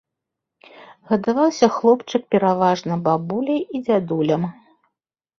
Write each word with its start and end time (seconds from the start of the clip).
Гадаваўся 1.09 1.67
хлопчык 1.75 2.23
пераважна 2.35 2.93
бабуляй 3.09 3.61
і 3.77 3.81
дзядулям. 3.85 4.49